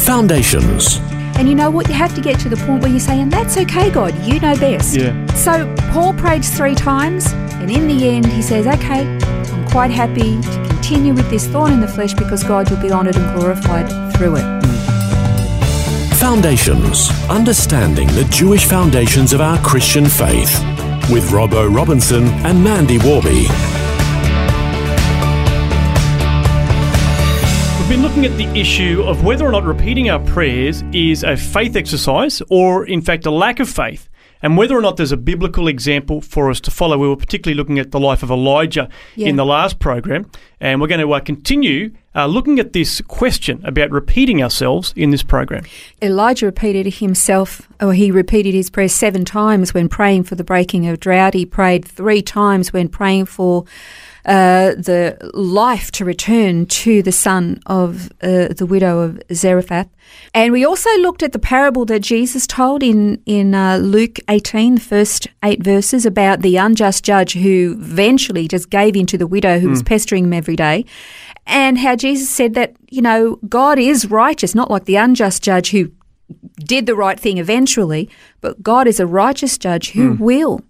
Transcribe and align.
Foundations. 0.00 0.98
And 1.36 1.48
you 1.48 1.54
know 1.54 1.70
what? 1.70 1.88
You 1.88 1.94
have 1.94 2.14
to 2.14 2.20
get 2.20 2.40
to 2.40 2.48
the 2.48 2.56
point 2.56 2.82
where 2.82 2.90
you're 2.90 3.00
saying, 3.00 3.28
that's 3.28 3.56
okay, 3.56 3.90
God, 3.90 4.14
you 4.26 4.40
know 4.40 4.56
best. 4.56 4.96
Yeah. 4.96 5.26
So 5.34 5.74
Paul 5.92 6.14
prayed 6.14 6.44
three 6.44 6.74
times, 6.74 7.32
and 7.32 7.70
in 7.70 7.86
the 7.86 8.08
end, 8.08 8.26
he 8.26 8.42
says, 8.42 8.66
okay, 8.66 9.06
I'm 9.06 9.68
quite 9.68 9.90
happy 9.90 10.40
to 10.40 10.66
continue 10.68 11.14
with 11.14 11.30
this 11.30 11.46
thorn 11.46 11.72
in 11.72 11.80
the 11.80 11.88
flesh 11.88 12.14
because 12.14 12.42
God 12.42 12.70
will 12.70 12.80
be 12.80 12.90
honoured 12.90 13.16
and 13.16 13.38
glorified 13.38 13.88
through 14.16 14.36
it. 14.36 14.42
Mm. 14.42 14.70
Foundations. 16.18 17.10
Understanding 17.30 18.06
the 18.08 18.24
Jewish 18.24 18.66
foundations 18.66 19.32
of 19.32 19.40
our 19.40 19.58
Christian 19.60 20.06
faith. 20.06 20.52
With 21.10 21.30
Robbo 21.30 21.74
Robinson 21.74 22.24
and 22.44 22.62
Mandy 22.62 22.98
Warby. 22.98 23.46
Been 27.90 28.02
looking 28.02 28.24
at 28.24 28.36
the 28.38 28.46
issue 28.56 29.02
of 29.02 29.24
whether 29.24 29.44
or 29.44 29.50
not 29.50 29.64
repeating 29.64 30.10
our 30.10 30.20
prayers 30.26 30.84
is 30.92 31.24
a 31.24 31.36
faith 31.36 31.74
exercise 31.74 32.40
or, 32.48 32.86
in 32.86 33.02
fact, 33.02 33.26
a 33.26 33.32
lack 33.32 33.58
of 33.58 33.68
faith, 33.68 34.08
and 34.42 34.56
whether 34.56 34.78
or 34.78 34.80
not 34.80 34.96
there's 34.96 35.10
a 35.10 35.16
biblical 35.16 35.66
example 35.66 36.20
for 36.20 36.50
us 36.50 36.60
to 36.60 36.70
follow. 36.70 36.96
We 36.98 37.08
were 37.08 37.16
particularly 37.16 37.56
looking 37.56 37.80
at 37.80 37.90
the 37.90 37.98
life 37.98 38.22
of 38.22 38.30
Elijah 38.30 38.88
Yeah. 39.16 39.26
in 39.26 39.34
the 39.34 39.44
last 39.44 39.80
program, 39.80 40.30
and 40.60 40.80
we're 40.80 40.86
going 40.86 41.00
to 41.00 41.12
uh, 41.12 41.18
continue 41.18 41.90
uh, 42.14 42.26
looking 42.26 42.58
at 42.58 42.72
this 42.72 43.00
question 43.02 43.64
about 43.64 43.90
repeating 43.90 44.42
ourselves 44.42 44.92
in 44.96 45.10
this 45.10 45.22
program. 45.22 45.64
Elijah 46.02 46.46
repeated 46.46 46.94
himself, 46.94 47.68
or 47.80 47.92
he 47.92 48.10
repeated 48.10 48.54
his 48.54 48.68
prayer 48.70 48.88
seven 48.88 49.24
times 49.24 49.72
when 49.72 49.88
praying 49.88 50.24
for 50.24 50.34
the 50.34 50.44
breaking 50.44 50.88
of 50.88 50.98
drought. 50.98 51.34
He 51.34 51.46
prayed 51.46 51.84
three 51.84 52.22
times 52.22 52.72
when 52.72 52.88
praying 52.88 53.26
for 53.26 53.64
uh, 54.24 54.74
the 54.74 55.16
life 55.34 55.90
to 55.92 56.04
return 56.04 56.66
to 56.66 57.02
the 57.02 57.12
son 57.12 57.60
of 57.66 58.10
uh, 58.22 58.48
the 58.48 58.66
widow 58.68 58.98
of 59.00 59.22
Zarephath. 59.32 59.88
And 60.34 60.52
we 60.52 60.64
also 60.64 60.90
looked 60.98 61.22
at 61.22 61.32
the 61.32 61.38
parable 61.38 61.84
that 61.86 62.00
Jesus 62.00 62.46
told 62.46 62.82
in, 62.82 63.22
in 63.24 63.54
uh, 63.54 63.76
Luke 63.78 64.18
18, 64.28 64.74
the 64.74 64.80
first 64.80 65.28
eight 65.44 65.62
verses, 65.62 66.04
about 66.04 66.42
the 66.42 66.56
unjust 66.56 67.04
judge 67.04 67.32
who 67.32 67.76
eventually 67.78 68.46
just 68.46 68.70
gave 68.70 68.96
in 68.96 69.06
to 69.06 69.16
the 69.16 69.26
widow 69.26 69.58
who 69.58 69.70
was 69.70 69.82
pestering 69.82 70.24
him 70.24 70.32
every 70.32 70.56
day. 70.56 70.84
And 71.50 71.78
how 71.78 71.96
Jesus 71.96 72.30
said 72.30 72.54
that, 72.54 72.76
you 72.90 73.02
know, 73.02 73.40
God 73.48 73.76
is 73.78 74.08
righteous, 74.08 74.54
not 74.54 74.70
like 74.70 74.84
the 74.84 74.94
unjust 74.94 75.42
judge 75.42 75.70
who 75.70 75.90
did 76.60 76.86
the 76.86 76.94
right 76.94 77.18
thing 77.18 77.38
eventually, 77.38 78.08
but 78.40 78.62
God 78.62 78.86
is 78.86 79.00
a 79.00 79.06
righteous 79.06 79.58
judge 79.58 79.90
who 79.90 80.14
hmm. 80.14 80.22
will 80.22 80.60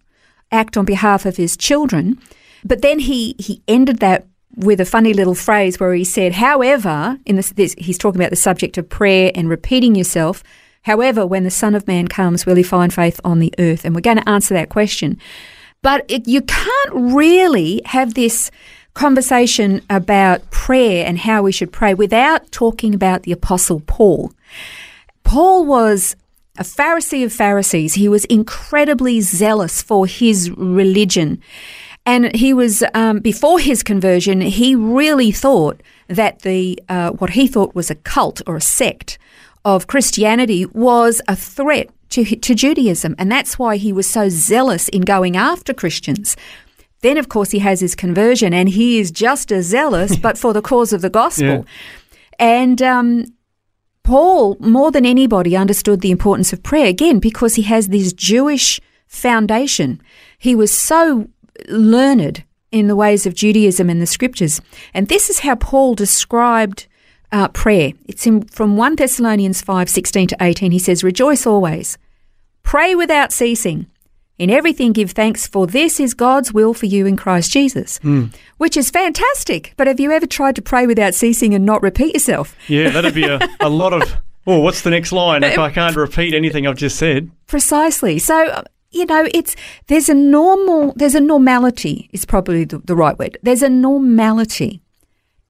act 0.51 0.79
on 0.79 0.87
behalf 0.87 1.27
of 1.27 1.37
his 1.37 1.55
children. 1.55 2.19
But 2.65 2.81
then 2.81 2.99
he, 2.99 3.35
he 3.39 3.63
ended 3.69 3.99
that 3.99 4.27
with 4.57 4.81
a 4.81 4.87
funny 4.87 5.13
little 5.13 5.35
phrase 5.35 5.79
where 5.79 5.93
he 5.93 6.03
said, 6.03 6.33
however, 6.33 7.19
in 7.27 7.37
this, 7.37 7.51
this, 7.51 7.75
he's 7.77 7.99
talking 7.99 8.21
about 8.21 8.31
the 8.31 8.37
subject 8.37 8.79
of 8.79 8.89
prayer 8.89 9.31
and 9.35 9.51
repeating 9.51 9.95
yourself. 9.95 10.43
However, 10.83 11.27
when 11.27 11.45
the 11.45 11.51
Son 11.51 11.75
of 11.75 11.87
Man 11.87 12.09
comes, 12.09 12.47
will 12.47 12.57
he 12.57 12.63
find 12.63 12.93
faith 12.93 13.21
on 13.23 13.39
the 13.39 13.53
earth? 13.59 13.85
And 13.85 13.95
we're 13.95 14.01
going 14.01 14.17
to 14.17 14.29
answer 14.29 14.55
that 14.55 14.71
question. 14.71 15.19
But 15.83 16.05
it, 16.09 16.27
you 16.27 16.41
can't 16.41 16.93
really 16.93 17.83
have 17.85 18.15
this 18.15 18.51
conversation 18.95 19.83
about 19.89 20.51
prayer 20.51 21.07
and 21.07 21.19
how 21.19 21.43
we 21.43 21.53
should 21.53 21.73
pray 21.73 21.95
without 21.95 22.51
talking 22.51 22.95
about 22.95 23.23
the 23.23 23.33
Apostle 23.33 23.81
Paul. 23.81 24.33
Paul 25.25 25.65
was 25.65 26.17
a 26.59 26.65
Pharisee 26.65 27.25
of 27.25 27.33
Pharisees. 27.33 27.95
He 27.95 28.09
was 28.09 28.25
incredibly 28.27 29.21
zealous 29.21 29.81
for 29.81 30.07
his 30.07 30.51
religion. 30.51 31.41
And 32.05 32.35
he 32.35 32.53
was, 32.53 32.83
um, 32.95 33.21
before 33.21 33.61
his 33.61 33.83
conversion, 33.83 34.41
he 34.41 34.75
really 34.75 35.31
thought 35.31 35.81
that 36.09 36.41
the, 36.41 36.83
uh, 36.89 37.11
what 37.13 37.31
he 37.31 37.47
thought 37.47 37.75
was 37.75 37.91
a 37.91 37.95
cult 37.95 38.43
or 38.47 38.57
a 38.57 38.61
sect 38.61 39.19
of 39.65 39.87
Christianity 39.87 40.67
was 40.67 41.21
a 41.29 41.37
threat 41.37 41.91
to, 42.11 42.25
to 42.25 42.55
Judaism. 42.55 43.15
And 43.19 43.31
that's 43.31 43.59
why 43.59 43.77
he 43.77 43.93
was 43.93 44.09
so 44.09 44.29
zealous 44.29 44.89
in 44.89 45.03
going 45.03 45.37
after 45.37 45.73
Christians. 45.73 46.37
Then, 47.03 47.17
of 47.17 47.29
course, 47.29 47.51
he 47.51 47.61
has 47.61 47.81
his 47.81 47.95
conversion 47.95 48.53
and 48.53 48.69
he 48.69 48.99
is 48.99 49.11
just 49.11 49.51
as 49.51 49.67
zealous, 49.67 50.17
but 50.17 50.37
for 50.37 50.53
the 50.53 50.63
cause 50.63 50.93
of 50.93 51.03
the 51.03 51.11
gospel. 51.11 51.67
Yeah. 52.41 52.47
And 52.47 52.81
um, 52.81 53.27
Paul, 54.03 54.57
more 54.61 54.91
than 54.91 55.05
anybody, 55.05 55.55
understood 55.55 56.01
the 56.01 56.11
importance 56.11 56.55
of 56.55 56.63
prayer 56.63 56.87
again 56.87 57.19
because 57.19 57.57
he 57.57 57.63
has 57.63 57.89
this 57.89 58.15
Jewish 58.15 58.81
foundation. 59.07 60.01
He 60.39 60.55
was 60.55 60.73
so 60.73 61.29
learned 61.69 62.45
in 62.73 62.87
the 62.87 62.97
ways 62.97 63.27
of 63.27 63.35
Judaism 63.35 63.91
and 63.91 64.01
the 64.01 64.07
scriptures. 64.07 64.61
And 64.95 65.09
this 65.09 65.29
is 65.29 65.41
how 65.41 65.57
Paul 65.57 65.95
described 65.95 66.87
uh, 67.33 67.49
prayer. 67.49 67.93
It's 68.07 68.27
in, 68.27 68.43
from 68.43 68.77
1 68.77 68.97
Thessalonians 68.97 69.61
5 69.63 69.89
16 69.89 70.29
to 70.29 70.37
18. 70.41 70.73
He 70.73 70.79
says, 70.79 71.05
Rejoice 71.05 71.47
always, 71.47 71.99
pray 72.63 72.95
without 72.95 73.33
ceasing. 73.33 73.87
In 74.41 74.49
everything, 74.49 74.93
give 74.93 75.11
thanks, 75.11 75.47
for 75.47 75.67
this 75.67 76.01
is 76.01 76.15
God's 76.15 76.51
will 76.51 76.73
for 76.73 76.87
you 76.87 77.05
in 77.05 77.15
Christ 77.15 77.51
Jesus, 77.51 78.01
which 78.57 78.75
is 78.75 78.91
fantastic. 78.91 79.75
But 79.77 79.87
have 79.87 80.01
you 80.01 80.11
ever 80.13 80.27
tried 80.27 80.57
to 80.57 80.63
pray 80.63 80.87
without 80.87 81.15
ceasing 81.15 81.53
and 81.53 81.67
not 81.67 81.83
repeat 81.83 82.15
yourself? 82.15 82.57
Yeah, 82.67 82.89
that'd 82.89 83.15
be 83.15 83.25
a, 83.25 83.39
a 83.61 83.69
lot 83.69 83.93
of. 83.93 84.03
Oh, 84.47 84.61
what's 84.61 84.81
the 84.81 84.89
next 84.89 85.13
line 85.13 85.45
if 85.45 85.59
I 85.59 85.71
can't 85.71 85.95
repeat 85.95 86.33
anything 86.33 86.67
I've 86.67 86.79
just 86.79 86.97
said? 86.97 87.31
Precisely. 87.49 88.19
So, 88.19 88.47
uh, 88.47 88.63
you 88.91 89.05
know, 89.05 89.29
it's 89.35 89.57
there's 89.89 90.09
a 90.09 90.15
normal, 90.15 90.95
there's 90.97 91.15
a 91.15 91.21
normality, 91.21 92.09
is 92.15 92.25
probably 92.25 92.65
the, 92.65 92.79
the 92.79 92.97
right 92.97 93.19
word. 93.19 93.37
There's 93.43 93.63
a 93.63 93.69
normality 93.69 94.81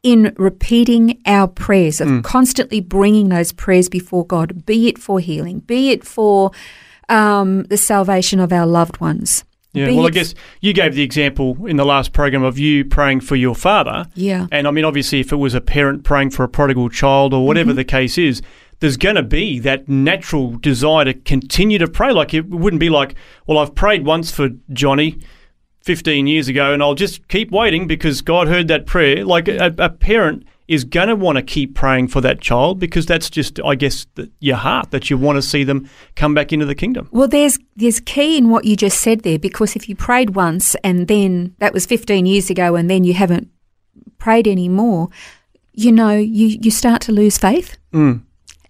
in 0.03 0.34
repeating 0.37 1.22
our 1.27 1.47
prayers, 1.47 2.01
of 2.01 2.25
constantly 2.25 2.81
bringing 2.81 3.28
those 3.28 3.53
prayers 3.53 3.89
before 3.89 4.27
God, 4.27 4.67
be 4.67 4.89
it 4.89 4.99
for 4.99 5.21
healing, 5.21 5.61
be 5.61 5.91
it 5.91 6.05
for 6.05 6.51
um, 7.10 7.65
the 7.65 7.76
salvation 7.76 8.41
of 8.41 8.53
our 8.53 8.66
loved 8.66 9.00
ones. 9.00 9.44
Yeah, 9.72 9.87
be 9.87 9.97
well, 9.97 10.06
I 10.06 10.10
guess 10.10 10.34
you 10.60 10.72
gave 10.72 10.94
the 10.94 11.03
example 11.03 11.66
in 11.66 11.76
the 11.76 11.84
last 11.84 12.12
program 12.12 12.43
of 12.43 12.59
you 12.59 12.84
praying 12.84 13.21
for 13.21 13.37
your 13.37 13.54
father. 13.54 14.06
Yeah. 14.15 14.48
And 14.50 14.66
I 14.66 14.72
mean, 14.72 14.84
obviously, 14.84 15.21
if 15.21 15.32
it 15.32 15.37
was 15.37 15.54
a 15.54 15.60
parent 15.60 16.03
praying 16.03 16.31
for 16.31 16.43
a 16.43 16.48
prodigal 16.48 16.88
child 16.88 17.32
or 17.32 17.47
whatever 17.47 17.72
the 17.72 17.84
case 17.84 18.19
is, 18.19 18.43
there's 18.81 18.97
going 18.97 19.15
to 19.15 19.22
be 19.22 19.59
that 19.60 19.88
natural 19.88 20.56
desire 20.56 21.04
to 21.04 21.15
continue 21.15 21.78
to 21.78 21.87
pray. 21.87 22.10
Like, 22.12 22.34
it 22.34 22.48
wouldn't 22.48 22.81
be 22.81 22.91
like, 22.91 23.15
well, 23.47 23.59
I've 23.59 23.75
prayed 23.75 24.04
once 24.04 24.32
for 24.32 24.48
Johnny 24.72 25.21
15 25.82 26.27
years 26.27 26.48
ago 26.48 26.72
and 26.72 26.82
I'll 26.82 26.94
just 26.94 27.28
keep 27.28 27.53
waiting 27.53 27.87
because 27.87 28.22
God 28.22 28.48
heard 28.48 28.69
that 28.69 28.87
prayer. 28.87 29.25
Like, 29.25 29.47
a, 29.47 29.72
a 29.78 29.91
parent 29.91 30.47
is 30.70 30.84
going 30.84 31.08
to 31.08 31.16
want 31.16 31.34
to 31.34 31.42
keep 31.42 31.75
praying 31.75 32.06
for 32.06 32.20
that 32.20 32.41
child 32.41 32.78
because 32.78 33.04
that's 33.04 33.28
just, 33.28 33.58
I 33.64 33.75
guess, 33.75 34.06
the, 34.14 34.31
your 34.38 34.56
heart 34.56 34.92
that 34.92 35.10
you 35.10 35.19
want 35.19 35.34
to 35.34 35.42
see 35.42 35.64
them 35.64 35.91
come 36.14 36.32
back 36.32 36.53
into 36.53 36.64
the 36.64 36.76
kingdom. 36.76 37.08
Well, 37.10 37.26
there's 37.26 37.58
there's 37.75 37.98
key 37.98 38.38
in 38.38 38.50
what 38.50 38.64
you 38.64 38.76
just 38.76 39.00
said 39.00 39.22
there 39.22 39.38
because 39.38 39.75
if 39.75 39.88
you 39.88 39.97
prayed 39.97 40.36
once 40.36 40.76
and 40.84 41.09
then 41.09 41.56
that 41.59 41.75
was 41.75 41.86
15 41.86 42.25
years 42.25 42.50
ago 42.50 42.76
and 42.76 42.88
then 42.88 43.03
you 43.03 43.14
haven't 43.14 43.48
prayed 44.19 44.47
anymore, 44.47 45.09
you 45.72 45.91
know, 45.91 46.16
you, 46.16 46.59
you 46.62 46.70
start 46.70 47.03
to 47.03 47.12
lose 47.12 47.36
faith. 47.36 47.76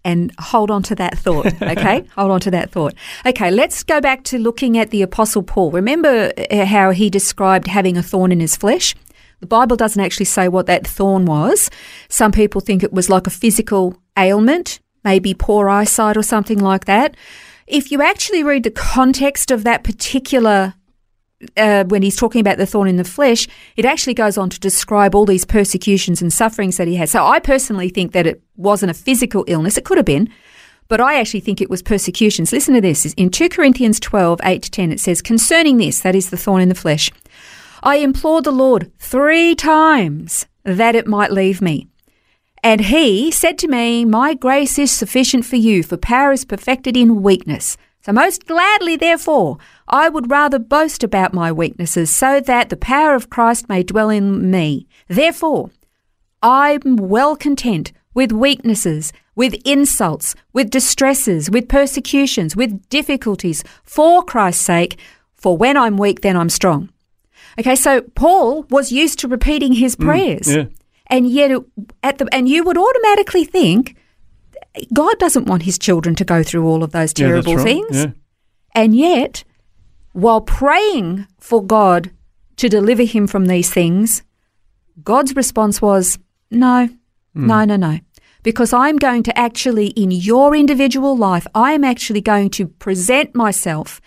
And 0.02 0.32
hold 0.38 0.70
on 0.70 0.82
to 0.84 0.94
that 0.94 1.18
thought, 1.18 1.46
okay? 1.62 2.06
hold 2.16 2.30
on 2.30 2.40
to 2.40 2.50
that 2.52 2.70
thought. 2.70 2.94
Okay, 3.26 3.50
let's 3.50 3.82
go 3.82 4.00
back 4.00 4.24
to 4.24 4.38
looking 4.38 4.78
at 4.78 4.88
the 4.88 5.02
Apostle 5.02 5.42
Paul. 5.42 5.70
Remember 5.70 6.32
uh, 6.50 6.64
how 6.64 6.92
he 6.92 7.10
described 7.10 7.66
having 7.66 7.98
a 7.98 8.02
thorn 8.02 8.32
in 8.32 8.40
his 8.40 8.56
flesh? 8.56 8.94
The 9.40 9.46
Bible 9.46 9.76
doesn't 9.76 10.00
actually 10.00 10.26
say 10.26 10.48
what 10.48 10.66
that 10.66 10.86
thorn 10.86 11.24
was. 11.24 11.70
Some 12.08 12.32
people 12.32 12.60
think 12.60 12.82
it 12.82 12.92
was 12.92 13.08
like 13.08 13.26
a 13.26 13.30
physical 13.30 13.96
ailment, 14.18 14.80
maybe 15.02 15.34
poor 15.34 15.68
eyesight 15.68 16.16
or 16.16 16.22
something 16.22 16.58
like 16.58 16.84
that. 16.84 17.16
If 17.66 17.90
you 17.90 18.02
actually 18.02 18.42
read 18.42 18.64
the 18.64 18.70
context 18.70 19.50
of 19.50 19.64
that 19.64 19.84
particular 19.84 20.74
uh, 21.56 21.84
when 21.84 22.02
he's 22.02 22.16
talking 22.16 22.40
about 22.40 22.58
the 22.58 22.66
thorn 22.66 22.88
in 22.88 22.96
the 22.96 23.04
flesh, 23.04 23.48
it 23.76 23.84
actually 23.84 24.14
goes 24.14 24.36
on 24.36 24.50
to 24.50 24.60
describe 24.60 25.14
all 25.14 25.24
these 25.24 25.44
persecutions 25.44 26.20
and 26.20 26.32
sufferings 26.32 26.76
that 26.76 26.88
he 26.88 26.96
had. 26.96 27.08
So 27.08 27.24
I 27.24 27.38
personally 27.38 27.88
think 27.88 28.12
that 28.12 28.26
it 28.26 28.42
wasn't 28.56 28.90
a 28.90 28.94
physical 28.94 29.44
illness. 29.46 29.78
It 29.78 29.84
could 29.84 29.96
have 29.96 30.04
been, 30.04 30.28
but 30.88 31.00
I 31.00 31.18
actually 31.18 31.40
think 31.40 31.60
it 31.60 31.70
was 31.70 31.82
persecutions. 31.82 32.52
Listen 32.52 32.74
to 32.74 32.80
this. 32.80 33.06
In 33.14 33.30
2 33.30 33.48
Corinthians 33.48 33.98
12, 34.00 34.40
8 34.44 34.62
to 34.62 34.70
10, 34.70 34.92
it 34.92 35.00
says, 35.00 35.22
Concerning 35.22 35.78
this, 35.78 36.00
that 36.00 36.14
is 36.14 36.30
the 36.30 36.36
thorn 36.36 36.60
in 36.60 36.68
the 36.68 36.74
flesh, 36.74 37.10
I 37.82 37.96
implored 37.96 38.44
the 38.44 38.50
Lord 38.50 38.92
three 38.98 39.54
times 39.54 40.46
that 40.64 40.94
it 40.94 41.06
might 41.06 41.32
leave 41.32 41.62
me. 41.62 41.88
And 42.62 42.82
he 42.82 43.30
said 43.30 43.56
to 43.58 43.68
me, 43.68 44.04
My 44.04 44.34
grace 44.34 44.78
is 44.78 44.90
sufficient 44.90 45.46
for 45.46 45.56
you, 45.56 45.82
for 45.82 45.96
power 45.96 46.32
is 46.32 46.44
perfected 46.44 46.96
in 46.96 47.22
weakness. 47.22 47.78
So 48.02 48.12
most 48.12 48.46
gladly, 48.46 48.96
therefore, 48.96 49.58
I 49.88 50.08
would 50.08 50.30
rather 50.30 50.58
boast 50.58 51.02
about 51.02 51.34
my 51.34 51.50
weaknesses, 51.52 52.10
so 52.10 52.40
that 52.40 52.68
the 52.68 52.76
power 52.76 53.14
of 53.14 53.30
Christ 53.30 53.68
may 53.68 53.82
dwell 53.82 54.10
in 54.10 54.50
me. 54.50 54.86
Therefore, 55.08 55.70
I'm 56.42 56.96
well 56.96 57.36
content 57.36 57.92
with 58.14 58.32
weaknesses, 58.32 59.12
with 59.34 59.54
insults, 59.64 60.34
with 60.52 60.70
distresses, 60.70 61.50
with 61.50 61.68
persecutions, 61.68 62.56
with 62.56 62.88
difficulties, 62.88 63.64
for 63.84 64.22
Christ's 64.22 64.64
sake, 64.64 64.98
for 65.34 65.56
when 65.56 65.76
I'm 65.76 65.96
weak, 65.96 66.20
then 66.20 66.36
I'm 66.36 66.50
strong. 66.50 66.90
Okay, 67.60 67.76
so 67.76 68.00
Paul 68.00 68.62
was 68.70 68.90
used 68.90 69.18
to 69.20 69.28
repeating 69.28 69.72
his 69.72 69.94
prayers. 69.96 70.46
Mm, 70.46 70.56
yeah. 70.56 70.64
And 71.06 71.30
yet, 71.30 71.50
it, 71.50 71.62
at 72.02 72.18
the 72.18 72.28
and 72.32 72.48
you 72.48 72.64
would 72.64 72.78
automatically 72.78 73.44
think 73.44 73.96
God 74.92 75.18
doesn't 75.18 75.46
want 75.46 75.62
His 75.62 75.78
children 75.78 76.14
to 76.16 76.24
go 76.24 76.42
through 76.42 76.66
all 76.66 76.82
of 76.82 76.92
those 76.92 77.12
Yeah, 77.16 77.26
terrible 77.26 77.56
right. 77.56 77.64
things. 77.64 77.96
Yeah. 77.96 78.12
And 78.74 78.94
yet, 78.94 79.44
while 80.12 80.40
praying 80.40 81.26
for 81.38 81.64
God 81.64 82.10
to 82.56 82.68
deliver 82.68 83.02
him 83.02 83.26
from 83.26 83.46
these 83.46 83.70
things, 83.70 84.22
God's 85.02 85.34
response 85.34 85.82
was, 85.82 86.18
No, 86.50 86.88
no, 87.34 87.64
no, 87.64 87.76
no. 87.76 87.98
Because 88.42 88.72
I'm 88.72 88.96
going 88.96 89.22
to 89.24 89.38
actually, 89.38 89.88
in 89.88 90.10
your 90.10 90.54
individual 90.54 91.16
life, 91.16 91.46
I 91.54 91.72
am 91.72 91.84
actually 91.84 92.22
going 92.22 92.50
to 92.50 92.66
present 92.68 93.34
myself 93.34 94.00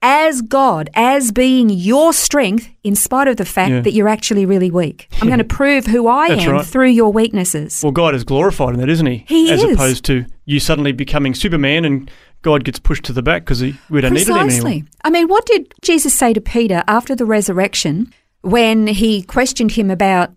as 0.00 0.42
God, 0.42 0.88
as 0.94 1.32
being 1.32 1.68
your 1.70 2.12
strength, 2.12 2.68
in 2.84 2.94
spite 2.94 3.26
of 3.28 3.36
the 3.36 3.44
fact 3.44 3.70
Yeah. 3.70 3.80
that 3.80 3.92
you're 3.92 4.08
actually 4.08 4.46
really 4.46 4.70
weak. 4.70 5.08
I'm 5.20 5.26
going 5.26 5.38
to 5.38 5.44
prove 5.44 5.86
who 5.86 6.06
I 6.06 6.28
That's 6.28 6.44
am 6.44 6.52
right. 6.52 6.64
through 6.66 6.88
your 6.90 7.12
weaknesses. 7.12 7.82
Well, 7.82 7.92
God 7.92 8.14
is 8.14 8.22
glorified 8.24 8.74
in 8.74 8.80
that, 8.80 8.88
isn't 8.88 9.06
He? 9.06 9.24
He 9.26 9.50
As 9.52 9.62
is. 9.62 9.74
opposed 9.74 10.04
to 10.06 10.24
you 10.44 10.60
suddenly 10.60 10.92
becoming 10.92 11.34
Superman 11.34 11.84
and 11.84 12.10
God 12.42 12.62
gets 12.64 12.78
pushed 12.78 13.04
to 13.06 13.12
the 13.12 13.22
back 13.22 13.42
because 13.44 13.60
we 13.60 13.72
don't 14.00 14.12
need 14.14 14.20
it 14.22 14.28
anymore. 14.28 14.44
Precisely. 14.44 14.84
I 15.04 15.10
mean, 15.10 15.26
what 15.26 15.44
did 15.46 15.74
Jesus 15.82 16.14
say 16.14 16.32
to 16.32 16.40
Peter 16.40 16.84
after 16.86 17.16
the 17.16 17.24
resurrection 17.26 18.12
when 18.42 18.86
he 18.86 19.22
questioned 19.22 19.72
him 19.72 19.90
about? 19.90 20.30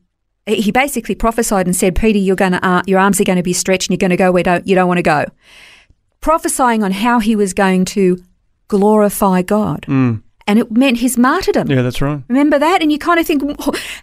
He 0.47 0.71
basically 0.71 1.13
prophesied 1.13 1.67
and 1.67 1.75
said, 1.75 1.95
"Peter, 1.95 2.17
you're 2.17 2.35
going 2.35 2.53
to 2.53 2.65
uh, 2.65 2.81
your 2.87 2.97
arms 2.99 3.21
are 3.21 3.23
going 3.23 3.37
to 3.37 3.43
be 3.43 3.53
stretched 3.53 3.89
and 3.89 3.93
you're 3.93 4.03
going 4.05 4.09
to 4.09 4.17
go 4.17 4.31
where 4.31 4.41
don't, 4.41 4.67
you 4.67 4.73
don't 4.73 4.87
want 4.87 4.97
to 4.97 5.03
go," 5.03 5.25
prophesying 6.19 6.83
on 6.83 6.91
how 6.91 7.19
he 7.19 7.35
was 7.35 7.53
going 7.53 7.85
to 7.85 8.17
glorify 8.75 9.41
God, 9.41 9.85
and 9.87 10.59
it 10.61 10.71
meant 10.71 10.97
his 11.05 11.17
martyrdom. 11.17 11.67
Mm. 11.67 11.75
Yeah, 11.75 11.81
that's 11.83 12.01
right. 12.01 12.21
Remember 12.27 12.57
that? 12.59 12.81
And 12.81 12.91
you 12.91 12.97
kind 12.97 13.19
of 13.19 13.25
think, 13.27 13.41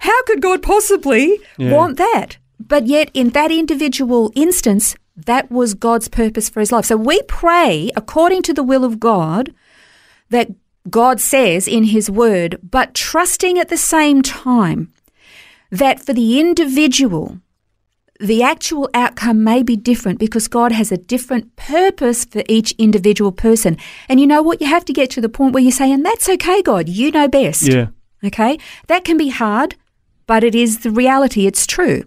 how 0.09 0.23
could 0.27 0.41
God 0.49 0.63
possibly 0.63 1.25
Yeah. 1.57 1.73
want 1.77 1.97
that? 1.97 2.39
But 2.61 2.87
yet, 2.87 3.11
in 3.15 3.31
that 3.31 3.51
individual 3.51 4.31
instance, 4.35 4.95
that 5.27 5.51
was 5.51 5.75
God's 5.75 6.09
purpose 6.09 6.49
for 6.51 6.61
his 6.61 6.71
life. 6.73 6.85
So 6.87 6.97
we 6.97 7.23
pray 7.23 7.91
according 7.97 8.43
to 8.43 8.53
the 8.55 8.63
will 8.71 8.85
of 8.85 9.01
God 9.01 9.53
that 10.31 10.49
God 10.91 11.21
says 11.21 11.67
in 11.69 11.85
his 11.85 12.11
word, 12.11 12.59
but 12.63 12.95
trusting 12.95 13.59
at 13.59 13.69
the 13.69 13.77
same 13.95 14.23
time 14.23 14.93
that 15.71 16.01
for 16.01 16.15
the 16.15 16.41
individual, 16.41 17.39
the 18.21 18.43
actual 18.43 18.91
outcome 18.95 19.45
may 19.45 19.63
be 19.63 19.77
different 19.77 20.19
because 20.19 20.49
God 20.49 20.73
has 20.73 20.91
a 20.91 20.97
different 20.97 21.55
purpose 21.57 22.25
for 22.25 22.43
each 22.49 22.73
individual 22.79 23.33
person. 23.33 23.77
And 24.09 24.19
you 24.19 24.27
know 24.27 24.43
what? 24.43 24.61
You 24.61 24.67
have 24.67 24.85
to 24.87 24.93
get 24.93 25.11
to 25.11 25.21
the 25.21 25.29
point 25.29 25.55
where 25.55 25.63
you 25.63 25.71
say, 25.71 25.93
and 25.93 26.05
that's 26.05 26.29
okay, 26.29 26.63
God, 26.63 26.89
you 26.89 27.11
know 27.11 27.29
best. 27.29 27.63
Yeah. 27.63 27.89
Okay? 28.25 28.59
That 28.89 29.05
can 29.05 29.17
be 29.17 29.29
hard, 29.29 29.77
but 30.27 30.43
it 30.43 30.55
is 30.55 30.81
the 30.81 30.91
reality. 30.91 31.47
It's 31.47 31.67
true. 31.67 32.05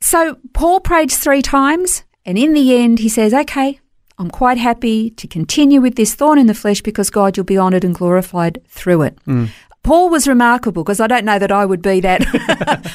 So 0.00 0.38
Paul 0.52 0.80
prayed 0.80 1.10
three 1.10 1.42
times, 1.42 2.04
and 2.24 2.36
in 2.36 2.52
the 2.52 2.76
end, 2.76 2.98
he 2.98 3.08
says, 3.08 3.32
Okay, 3.32 3.80
I'm 4.18 4.30
quite 4.30 4.58
happy 4.58 5.10
to 5.10 5.26
continue 5.26 5.80
with 5.80 5.96
this 5.96 6.14
thorn 6.14 6.38
in 6.38 6.46
the 6.46 6.54
flesh 6.54 6.80
because 6.80 7.10
God, 7.10 7.36
you'll 7.36 7.44
be 7.44 7.58
honoured 7.58 7.84
and 7.84 7.94
glorified 7.94 8.62
through 8.68 9.02
it. 9.02 9.18
Mm. 9.26 9.48
Paul 9.86 10.10
was 10.10 10.26
remarkable 10.26 10.82
because 10.82 10.98
I 10.98 11.06
don't 11.06 11.24
know 11.24 11.38
that 11.38 11.52
I 11.52 11.64
would 11.64 11.80
be 11.80 12.00
that. 12.00 12.22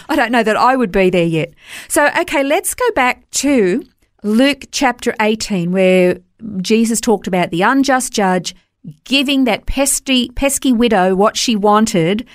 I 0.09 0.15
don't 0.17 0.31
know 0.31 0.43
that 0.43 0.57
I 0.57 0.75
would 0.75 0.91
be 0.91 1.09
there 1.09 1.23
yet. 1.23 1.53
So, 1.87 2.09
okay, 2.19 2.43
let's 2.43 2.75
go 2.75 2.91
back 2.91 3.29
to 3.31 3.81
Luke 4.23 4.65
chapter 4.71 5.15
18, 5.21 5.71
where 5.71 6.17
Jesus 6.57 6.99
talked 6.99 7.27
about 7.27 7.49
the 7.49 7.61
unjust 7.61 8.11
judge 8.11 8.53
giving 9.05 9.45
that 9.45 9.65
pesky, 9.67 10.31
pesky 10.31 10.73
widow 10.73 11.15
what 11.15 11.37
she 11.37 11.55
wanted. 11.55 12.27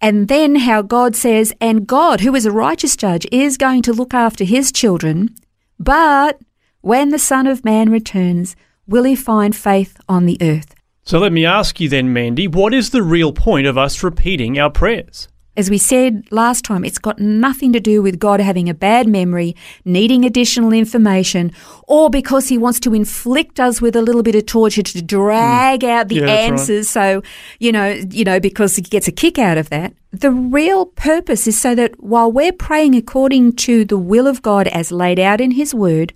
And 0.00 0.28
then 0.28 0.54
how 0.56 0.80
God 0.80 1.14
says, 1.14 1.52
and 1.60 1.86
God, 1.86 2.20
who 2.20 2.34
is 2.34 2.46
a 2.46 2.50
righteous 2.50 2.96
judge, 2.96 3.26
is 3.30 3.58
going 3.58 3.82
to 3.82 3.92
look 3.92 4.14
after 4.14 4.44
his 4.44 4.72
children. 4.72 5.34
But 5.78 6.40
when 6.80 7.10
the 7.10 7.18
Son 7.18 7.46
of 7.46 7.66
Man 7.66 7.90
returns, 7.90 8.56
will 8.86 9.04
he 9.04 9.14
find 9.14 9.54
faith 9.54 10.00
on 10.08 10.24
the 10.24 10.38
earth? 10.40 10.74
So 11.10 11.18
let 11.18 11.32
me 11.32 11.44
ask 11.44 11.80
you 11.80 11.88
then, 11.88 12.12
Mandy, 12.12 12.46
what 12.46 12.72
is 12.72 12.90
the 12.90 13.02
real 13.02 13.32
point 13.32 13.66
of 13.66 13.76
us 13.76 14.04
repeating 14.04 14.60
our 14.60 14.70
prayers? 14.70 15.26
As 15.56 15.68
we 15.68 15.76
said 15.76 16.22
last 16.30 16.64
time, 16.64 16.84
it's 16.84 16.98
got 16.98 17.18
nothing 17.18 17.72
to 17.72 17.80
do 17.80 18.00
with 18.00 18.20
God 18.20 18.38
having 18.38 18.68
a 18.68 18.74
bad 18.74 19.08
memory, 19.08 19.56
needing 19.84 20.24
additional 20.24 20.72
information, 20.72 21.50
or 21.88 22.10
because 22.10 22.46
he 22.46 22.56
wants 22.56 22.78
to 22.78 22.94
inflict 22.94 23.58
us 23.58 23.82
with 23.82 23.96
a 23.96 24.02
little 24.02 24.22
bit 24.22 24.36
of 24.36 24.46
torture 24.46 24.84
to 24.84 25.02
drag 25.02 25.80
mm. 25.80 25.88
out 25.88 26.06
the 26.06 26.14
Yeah, 26.14 26.26
that's 26.26 26.30
right. 26.30 26.60
answers. 26.60 26.88
So, 26.88 27.22
you 27.58 27.72
know, 27.72 27.88
you 27.88 28.22
know, 28.22 28.38
because 28.38 28.76
he 28.76 28.82
gets 28.82 29.08
a 29.08 29.12
kick 29.12 29.36
out 29.36 29.58
of 29.58 29.68
that. 29.70 29.92
The 30.12 30.30
real 30.30 30.86
purpose 30.86 31.48
is 31.48 31.60
so 31.60 31.74
that 31.74 32.00
while 32.00 32.30
we're 32.30 32.52
praying 32.52 32.94
according 32.94 33.56
to 33.66 33.84
the 33.84 33.98
will 33.98 34.28
of 34.28 34.42
God 34.42 34.68
as 34.68 34.92
laid 34.92 35.18
out 35.18 35.40
in 35.40 35.50
his 35.50 35.74
word, 35.74 36.14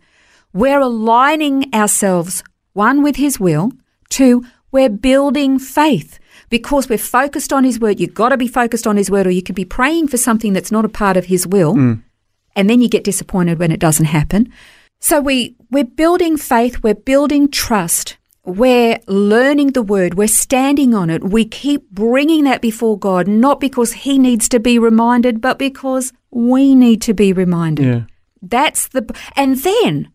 we're 0.53 0.79
aligning 0.79 1.75
ourselves, 1.75 2.45
one, 2.75 3.03
with 3.03 3.17
his 3.17 3.41
will, 3.41 3.73
two, 4.09 4.45
we're 4.75 4.91
building 4.91 5.61
faith 5.61 6.19
because 6.51 6.89
we're 6.89 6.99
focused 6.99 7.53
on 7.53 7.63
his 7.63 7.79
word. 7.79 8.01
You've 8.01 8.13
got 8.13 8.31
to 8.31 8.37
be 8.37 8.49
focused 8.49 8.89
on 8.89 8.97
his 8.97 9.09
word, 9.09 9.25
or 9.25 9.31
you 9.31 9.41
could 9.41 9.55
be 9.55 9.65
praying 9.65 10.09
for 10.09 10.17
something 10.17 10.53
that's 10.53 10.73
not 10.73 10.85
a 10.85 10.89
part 10.89 11.17
of 11.17 11.27
his 11.27 11.47
will, 11.47 11.75
mm. 11.75 12.03
and 12.57 12.69
then 12.69 12.83
you 12.83 12.89
get 12.89 13.05
disappointed 13.05 13.61
when 13.61 13.71
it 13.71 13.79
doesn't 13.79 14.07
happen. 14.07 14.53
So 15.01 15.21
we, 15.21 15.55
we're 15.71 15.85
building 15.85 16.37
faith, 16.37 16.83
we're 16.83 16.95
building 16.95 17.49
trust. 17.49 18.17
We're 18.47 18.99
learning 19.07 19.73
the 19.73 19.83
word. 19.83 20.15
We're 20.15 20.29
standing 20.29 20.93
on 20.93 21.09
it. 21.09 21.25
We 21.25 21.47
keep 21.47 21.89
bringing 21.91 22.45
that 22.45 22.61
before 22.61 22.99
God, 22.99 23.27
not 23.27 23.59
because 23.59 23.93
He 23.93 24.19
needs 24.19 24.51
to 24.51 24.61
be 24.61 24.79
reminded, 24.79 25.41
but 25.41 25.59
because 25.59 26.13
we 26.31 26.75
need 26.75 27.01
to 27.03 27.15
be 27.15 27.33
reminded. 27.33 27.87
Yeah. 27.87 28.03
That's 28.43 28.89
the 28.89 29.17
and 29.35 29.57
then 29.57 30.11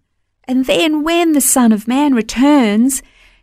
and 0.47 0.65
then 0.65 1.03
when 1.03 1.31
the 1.31 1.41
Son 1.41 1.71
of 1.71 1.87
Man 1.87 2.13
returns, 2.13 3.01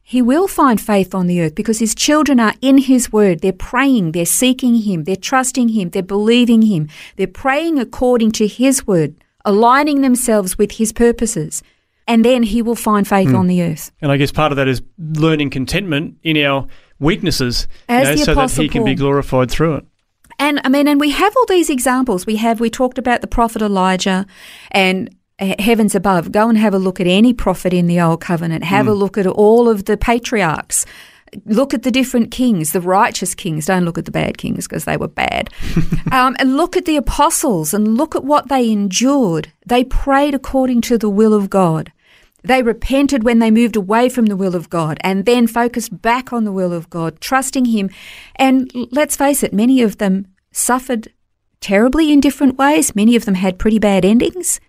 he 0.09 0.23
will 0.23 0.47
find 0.47 0.81
faith 0.81 1.17
on 1.17 1.27
the 1.27 1.41
earth 1.41 1.57
because 1.57 1.81
his 1.81 1.93
children 1.93 2.39
are 2.39 2.55
in 2.61 2.79
his 2.79 3.13
word. 3.13 3.41
They're 3.41 3.53
praying, 3.53 4.13
they're 4.13 4.25
seeking 4.25 4.77
him, 4.77 5.03
they're 5.03 5.17
trusting 5.17 5.71
him, 5.71 5.91
they're 5.91 6.01
believing 6.01 6.63
him. 6.63 6.89
They're 7.17 7.27
praying 7.27 7.81
according 7.81 8.31
to 8.33 8.47
his 8.47 8.87
word, 8.87 9.17
aligning 9.45 10.03
themselves 10.03 10.57
with 10.57 10.71
his 10.71 10.93
purposes. 10.93 11.61
And 12.07 12.25
then 12.25 12.45
he 12.45 12.63
will 12.63 12.77
find 12.77 13.09
faith 13.09 13.31
hmm. 13.31 13.35
on 13.35 13.49
the 13.49 13.61
earth. 13.65 13.91
And 14.01 14.13
I 14.13 14.17
guess 14.17 14.31
part 14.31 14.53
of 14.53 14.57
that 14.57 14.69
is 14.69 14.81
learning 14.97 15.51
contentment 15.51 16.19
in 16.23 16.37
our 16.37 16.69
weaknesses, 17.01 17.67
you 17.89 17.97
know, 17.97 18.15
so 18.15 18.35
that 18.37 18.53
He 18.53 18.69
can 18.69 18.85
be 18.85 18.95
glorified 18.95 19.51
through 19.51 19.75
it. 19.75 19.87
And 20.39 20.61
I 20.63 20.69
mean, 20.69 20.87
and 20.87 21.01
we 21.01 21.11
have 21.11 21.37
all 21.37 21.47
these 21.47 21.69
examples. 21.69 22.27
We 22.27 22.37
have, 22.37 22.61
we 22.61 22.71
talked 22.71 22.99
about 22.99 23.23
the 23.23 23.27
prophet 23.27 23.61
Elijah 23.61 24.25
and 24.71 25.11
heavens 25.39 25.95
above. 25.95 26.33
Go 26.33 26.49
and 26.49 26.57
have 26.59 26.75
a 26.75 26.79
look 26.79 27.01
at 27.01 27.07
any 27.07 27.33
prophet 27.33 27.73
in 27.73 27.87
the 27.87 28.01
Old 28.01 28.21
Covenant. 28.21 28.65
Have 28.65 28.87
a 28.87 28.95
look 28.95 29.19
at 29.19 29.27
all 29.27 29.69
of 29.69 29.85
the 29.85 29.97
patriarchs. 29.97 30.87
Look 31.45 31.75
at 31.75 31.83
the 31.83 31.91
different 31.91 32.31
kings, 32.31 32.73
the 32.73 32.81
righteous 32.81 33.35
kings. 33.35 33.67
Don't 33.67 33.85
look 33.85 33.99
at 33.99 34.07
the 34.07 34.11
bad 34.11 34.39
kings 34.39 34.67
because 34.67 34.85
they 34.85 34.97
were 34.97 35.09
bad. 35.09 35.51
um, 36.13 36.37
and 36.39 36.57
look 36.57 36.77
at 36.77 36.87
the 36.87 36.97
apostles 36.97 37.75
and 37.75 37.97
look 37.97 38.15
at 38.15 38.25
what 38.25 38.49
they 38.49 38.71
endured. 38.71 39.53
They 39.67 39.85
prayed 39.85 40.35
according 40.35 40.81
to 40.83 40.97
the 40.97 41.11
will 41.11 41.35
of 41.35 41.51
God. 41.51 41.93
They 42.43 42.63
repented 42.63 43.25
when 43.25 43.41
they 43.41 43.51
moved 43.51 43.75
away 43.75 44.09
from 44.09 44.27
the 44.27 44.37
will 44.37 44.55
of 44.55 44.71
God 44.71 44.99
and 45.01 45.27
then 45.27 45.49
focused 45.49 46.01
back 46.01 46.33
on 46.33 46.45
the 46.45 46.53
will 46.53 46.73
of 46.73 46.89
God, 46.89 47.21
trusting 47.21 47.67
Him. 47.67 47.91
And 48.37 48.71
let's 48.93 49.17
face 49.17 49.43
it, 49.43 49.53
many 49.53 49.83
of 49.83 49.99
them 49.99 50.29
suffered 50.53 51.13
terribly 51.61 52.13
in 52.13 52.21
different 52.21 52.57
ways. 52.57 52.95
Many 52.95 53.17
of 53.17 53.25
them 53.25 53.35
had 53.35 53.59
pretty 53.59 53.81
bad 53.81 54.05
endings. 54.05 54.61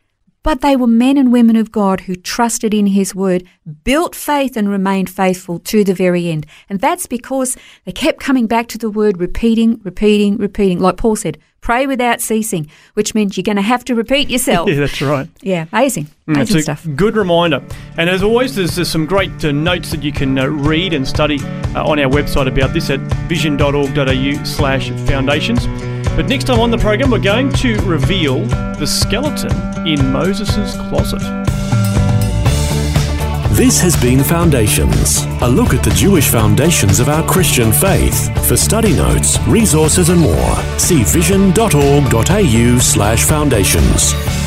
But 0.44 0.62
they 0.62 0.76
were 0.78 0.88
men 0.88 1.18
and 1.18 1.32
women 1.32 1.56
of 1.58 1.72
God 1.72 2.02
who 2.02 2.16
trusted 2.16 2.74
in 2.74 2.88
His 2.88 3.14
word, 3.14 3.44
built 3.84 4.16
faith, 4.16 4.56
and 4.56 4.70
remained 4.70 5.10
faithful 5.10 5.60
to 5.60 5.84
the 5.84 5.94
very 5.94 6.30
end. 6.30 6.46
And 6.70 6.80
that's 6.80 7.06
because 7.06 7.58
they 7.86 7.92
kept 7.92 8.20
coming 8.22 8.48
back 8.48 8.68
to 8.70 8.78
the 8.78 8.90
word, 8.90 9.20
repeating, 9.20 9.82
repeating, 9.84 10.38
repeating. 10.38 10.80
Like 10.80 10.96
Paul 10.96 11.18
said, 11.18 11.38
pray 11.60 11.86
without 11.86 12.22
ceasing, 12.22 12.70
which 12.94 13.14
means 13.14 13.36
you're 13.36 13.44
going 13.44 13.58
to 13.58 13.62
have 13.62 13.84
to 13.86 13.96
repeat 13.96 14.30
yourself. 14.36 14.70
Yeah, 14.70 14.76
that's 14.80 15.02
right. 15.02 15.28
yeah, 15.42 15.66
amazing. 15.74 16.06
Mm, 16.30 16.36
Amazing 16.36 16.58
a 16.58 16.62
stuff. 16.62 16.88
good 16.96 17.18
reminder. 17.18 17.62
And 17.98 18.10
as 18.10 18.24
always, 18.24 18.56
there's, 18.56 18.76
there's 18.78 18.90
some 18.90 19.06
great 19.06 19.44
uh, 19.44 19.52
notes 19.52 19.92
that 19.92 20.02
you 20.02 20.14
can 20.14 20.40
uh, 20.40 20.46
read 20.48 20.94
and 20.94 21.06
study 21.06 21.40
uh, 21.76 21.86
on 21.86 22.00
our 22.00 22.10
website 22.10 22.48
about 22.48 22.74
this 22.74 22.90
at 22.90 23.00
vision.org.au 23.28 24.44
slash 24.46 24.92
foundations. 25.08 25.66
But 26.18 26.28
next 26.28 26.46
time 26.46 26.60
on 26.60 26.72
the 26.72 26.80
program, 26.80 27.12
we're 27.12 27.20
going 27.20 27.54
to 27.54 27.80
reveal 27.82 28.44
the 28.80 28.88
skeleton 28.88 29.88
in 29.88 30.12
Moses' 30.12 30.76
closet. 30.90 31.22
This 33.52 33.80
has 33.82 33.96
been 34.02 34.24
Foundations, 34.24 35.26
a 35.42 35.48
look 35.48 35.76
at 35.76 35.84
the 35.84 35.92
Jewish 35.92 36.28
foundations 36.28 37.00
of 37.00 37.08
our 37.08 37.24
Christian 37.30 37.72
faith. 37.72 38.48
For 38.48 38.58
study 38.58 38.94
notes, 38.96 39.38
resources, 39.48 40.10
and 40.10 40.20
more, 40.20 40.56
see 40.80 41.04
vision.org.au 41.04 42.80
slash 42.80 43.24
foundations. 43.24 44.47